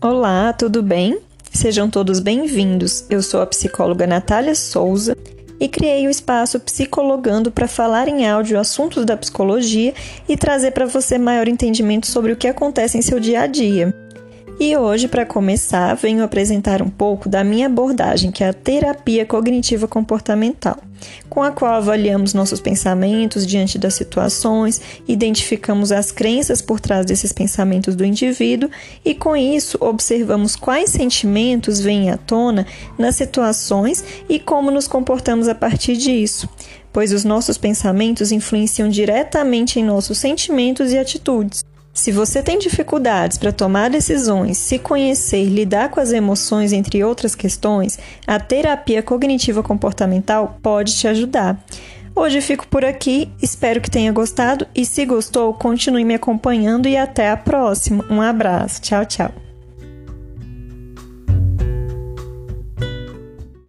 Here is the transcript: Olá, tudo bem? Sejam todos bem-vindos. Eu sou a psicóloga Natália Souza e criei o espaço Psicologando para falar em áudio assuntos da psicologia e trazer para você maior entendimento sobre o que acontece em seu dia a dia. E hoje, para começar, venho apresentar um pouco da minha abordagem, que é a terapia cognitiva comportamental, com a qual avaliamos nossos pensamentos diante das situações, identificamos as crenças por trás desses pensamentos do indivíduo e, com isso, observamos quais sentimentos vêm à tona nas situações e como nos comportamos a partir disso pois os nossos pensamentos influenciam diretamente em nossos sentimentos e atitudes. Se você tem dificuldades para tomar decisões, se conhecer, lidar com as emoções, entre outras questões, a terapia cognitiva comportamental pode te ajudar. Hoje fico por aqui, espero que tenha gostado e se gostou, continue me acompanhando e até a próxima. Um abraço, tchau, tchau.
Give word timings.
Olá, 0.00 0.52
tudo 0.52 0.80
bem? 0.80 1.18
Sejam 1.52 1.90
todos 1.90 2.20
bem-vindos. 2.20 3.04
Eu 3.10 3.20
sou 3.20 3.42
a 3.42 3.46
psicóloga 3.46 4.06
Natália 4.06 4.54
Souza 4.54 5.16
e 5.58 5.66
criei 5.66 6.06
o 6.06 6.10
espaço 6.10 6.60
Psicologando 6.60 7.50
para 7.50 7.66
falar 7.66 8.06
em 8.06 8.24
áudio 8.24 8.60
assuntos 8.60 9.04
da 9.04 9.16
psicologia 9.16 9.92
e 10.28 10.36
trazer 10.36 10.70
para 10.70 10.86
você 10.86 11.18
maior 11.18 11.48
entendimento 11.48 12.06
sobre 12.06 12.30
o 12.30 12.36
que 12.36 12.46
acontece 12.46 12.96
em 12.96 13.02
seu 13.02 13.18
dia 13.18 13.40
a 13.40 13.48
dia. 13.48 13.92
E 14.60 14.76
hoje, 14.76 15.06
para 15.06 15.24
começar, 15.24 15.94
venho 15.94 16.24
apresentar 16.24 16.82
um 16.82 16.90
pouco 16.90 17.28
da 17.28 17.44
minha 17.44 17.66
abordagem, 17.66 18.32
que 18.32 18.42
é 18.42 18.48
a 18.48 18.52
terapia 18.52 19.24
cognitiva 19.24 19.86
comportamental, 19.86 20.78
com 21.28 21.44
a 21.44 21.52
qual 21.52 21.74
avaliamos 21.74 22.34
nossos 22.34 22.60
pensamentos 22.60 23.46
diante 23.46 23.78
das 23.78 23.94
situações, 23.94 24.80
identificamos 25.06 25.92
as 25.92 26.10
crenças 26.10 26.60
por 26.60 26.80
trás 26.80 27.06
desses 27.06 27.32
pensamentos 27.32 27.94
do 27.94 28.04
indivíduo 28.04 28.68
e, 29.04 29.14
com 29.14 29.36
isso, 29.36 29.78
observamos 29.80 30.56
quais 30.56 30.90
sentimentos 30.90 31.78
vêm 31.78 32.10
à 32.10 32.16
tona 32.16 32.66
nas 32.98 33.14
situações 33.14 34.04
e 34.28 34.40
como 34.40 34.72
nos 34.72 34.88
comportamos 34.88 35.46
a 35.46 35.54
partir 35.54 35.96
disso 35.96 36.48
pois 36.90 37.12
os 37.12 37.22
nossos 37.22 37.58
pensamentos 37.58 38.32
influenciam 38.32 38.88
diretamente 38.88 39.78
em 39.78 39.84
nossos 39.84 40.18
sentimentos 40.18 40.90
e 40.90 40.98
atitudes. 40.98 41.62
Se 41.98 42.12
você 42.12 42.40
tem 42.44 42.60
dificuldades 42.60 43.38
para 43.38 43.50
tomar 43.50 43.90
decisões, 43.90 44.56
se 44.56 44.78
conhecer, 44.78 45.46
lidar 45.46 45.88
com 45.90 45.98
as 45.98 46.12
emoções, 46.12 46.72
entre 46.72 47.02
outras 47.02 47.34
questões, 47.34 47.98
a 48.24 48.38
terapia 48.38 49.02
cognitiva 49.02 49.64
comportamental 49.64 50.60
pode 50.62 50.96
te 50.96 51.08
ajudar. 51.08 51.60
Hoje 52.14 52.40
fico 52.40 52.68
por 52.68 52.84
aqui, 52.84 53.28
espero 53.42 53.80
que 53.80 53.90
tenha 53.90 54.12
gostado 54.12 54.64
e 54.76 54.86
se 54.86 55.04
gostou, 55.04 55.52
continue 55.54 56.04
me 56.04 56.14
acompanhando 56.14 56.86
e 56.86 56.96
até 56.96 57.30
a 57.30 57.36
próxima. 57.36 58.04
Um 58.08 58.22
abraço, 58.22 58.80
tchau, 58.80 59.04
tchau. 59.04 59.47